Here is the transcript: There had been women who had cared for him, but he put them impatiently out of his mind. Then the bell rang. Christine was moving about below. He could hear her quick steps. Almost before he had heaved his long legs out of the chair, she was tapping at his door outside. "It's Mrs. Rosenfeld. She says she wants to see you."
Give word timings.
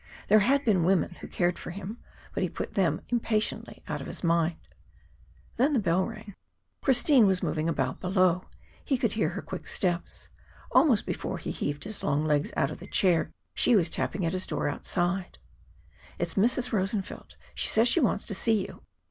There 0.29 0.39
had 0.39 0.65
been 0.65 0.83
women 0.83 1.11
who 1.11 1.27
had 1.27 1.31
cared 1.31 1.59
for 1.59 1.69
him, 1.69 1.99
but 2.33 2.41
he 2.41 2.49
put 2.49 2.73
them 2.73 3.01
impatiently 3.09 3.83
out 3.87 4.01
of 4.01 4.07
his 4.07 4.23
mind. 4.23 4.55
Then 5.57 5.73
the 5.73 5.79
bell 5.79 6.07
rang. 6.07 6.33
Christine 6.81 7.27
was 7.27 7.43
moving 7.43 7.69
about 7.69 7.99
below. 7.99 8.49
He 8.83 8.97
could 8.97 9.13
hear 9.13 9.29
her 9.29 9.43
quick 9.43 9.67
steps. 9.67 10.29
Almost 10.71 11.05
before 11.05 11.37
he 11.37 11.51
had 11.51 11.59
heaved 11.59 11.83
his 11.83 12.01
long 12.01 12.25
legs 12.25 12.51
out 12.57 12.71
of 12.71 12.79
the 12.79 12.87
chair, 12.87 13.31
she 13.53 13.75
was 13.75 13.91
tapping 13.91 14.25
at 14.25 14.33
his 14.33 14.47
door 14.47 14.67
outside. 14.67 15.37
"It's 16.17 16.33
Mrs. 16.33 16.73
Rosenfeld. 16.73 17.35
She 17.53 17.67
says 17.67 17.87
she 17.87 17.99
wants 17.99 18.25
to 18.25 18.33
see 18.33 18.65
you." 18.65 18.81